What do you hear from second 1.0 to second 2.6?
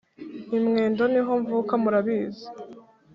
niho mvuka murabizi